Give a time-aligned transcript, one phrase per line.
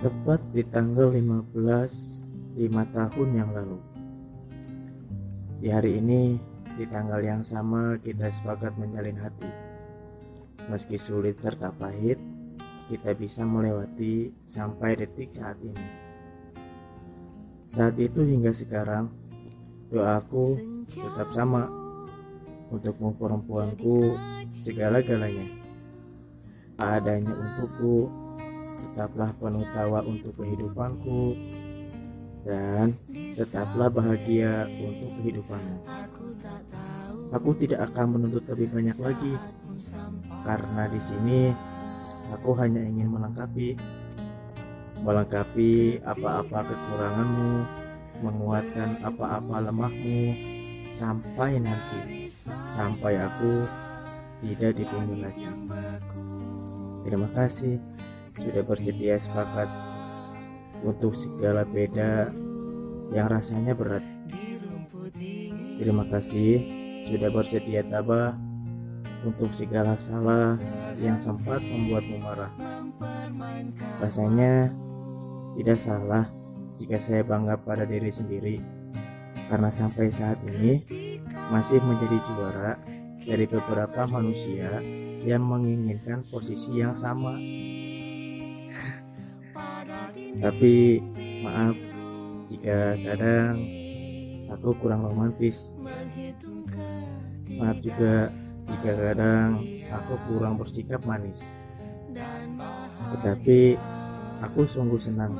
[0.00, 1.52] Tepat di tanggal 15
[2.56, 3.76] 5 tahun yang lalu.
[5.60, 6.40] Di hari ini,
[6.80, 9.52] di tanggal yang sama kita sepakat menjalin hati.
[10.72, 12.16] Meski sulit serta pahit,
[12.88, 15.88] kita bisa melewati sampai detik saat ini.
[17.68, 19.12] Saat itu hingga sekarang,
[19.92, 20.56] doaku
[20.88, 21.68] tetap sama
[22.72, 24.16] untukmu perempuanku
[24.56, 25.60] segala-galanya.
[26.80, 28.29] Adanya untukku,
[28.80, 31.36] tetaplah penuh tawa untuk kehidupanku,
[32.44, 32.96] dan
[33.36, 35.78] tetaplah bahagia untuk kehidupanmu.
[37.30, 39.34] Aku tidak akan menuntut lebih banyak lagi,
[40.42, 41.40] karena di sini
[42.32, 43.76] aku hanya ingin melengkapi,
[45.04, 47.52] melengkapi apa-apa kekuranganmu,
[48.24, 50.22] menguatkan apa-apa lemahmu,
[50.90, 52.26] sampai nanti,
[52.66, 53.64] sampai aku
[54.42, 55.46] tidak dibunuh lagi.
[57.06, 57.78] Terima kasih
[58.38, 59.66] sudah bersedia sepakat
[60.84, 62.30] untuk segala beda
[63.10, 64.04] yang rasanya berat.
[65.80, 66.62] Terima kasih
[67.08, 68.36] sudah bersedia tabah
[69.24, 70.56] untuk segala salah
[71.00, 72.52] yang sempat membuatmu marah.
[74.00, 74.72] Rasanya
[75.56, 76.28] tidak salah
[76.76, 78.60] jika saya bangga pada diri sendiri
[79.50, 80.84] karena sampai saat ini
[81.50, 82.72] masih menjadi juara
[83.26, 84.80] dari beberapa manusia
[85.26, 87.36] yang menginginkan posisi yang sama.
[90.38, 91.02] Tapi
[91.42, 91.74] maaf
[92.46, 93.58] jika kadang
[94.50, 95.74] aku kurang romantis.
[97.58, 98.30] Maaf juga
[98.70, 99.58] jika kadang
[99.90, 101.58] aku kurang bersikap manis.
[103.10, 103.74] Tetapi
[104.42, 105.34] aku sungguh senang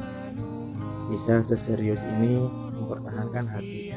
[1.10, 2.42] bisa seserius ini
[2.74, 3.94] mempertahankan hati.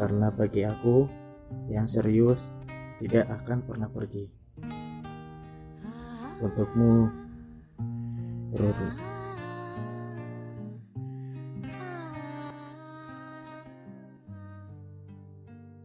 [0.00, 1.08] Karena bagi aku
[1.68, 2.48] yang serius
[3.00, 4.24] tidak akan pernah pergi.
[6.42, 7.06] Untukmu,
[8.56, 9.11] Ruru.